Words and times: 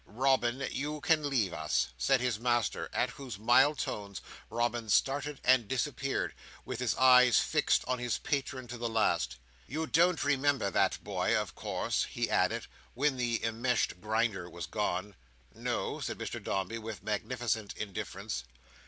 "Robin, 0.07 0.67
you 0.71 0.99
can 1.01 1.29
leave 1.29 1.53
us," 1.53 1.89
said 1.95 2.19
his 2.21 2.39
master, 2.39 2.89
at 2.91 3.11
whose 3.11 3.37
mild 3.37 3.77
tones 3.77 4.19
Robin 4.49 4.89
started 4.89 5.39
and 5.43 5.67
disappeared, 5.67 6.33
with 6.65 6.79
his 6.79 6.95
eyes 6.95 7.37
fixed 7.37 7.85
on 7.85 7.99
his 7.99 8.17
patron 8.17 8.67
to 8.67 8.79
the 8.79 8.89
last. 8.89 9.35
"You 9.67 9.85
don't 9.85 10.23
remember 10.23 10.71
that 10.71 11.03
boy, 11.03 11.37
of 11.39 11.53
course?" 11.53 12.05
he 12.09 12.31
added, 12.31 12.65
when 12.95 13.17
the 13.17 13.45
enmeshed 13.45 14.01
Grinder 14.01 14.49
was 14.49 14.65
gone. 14.65 15.13
"No," 15.53 15.99
said 15.99 16.17
Mr 16.17 16.43
Dombey, 16.43 16.79
with 16.79 17.03
magnificent 17.03 17.77
indifference. 17.77 18.43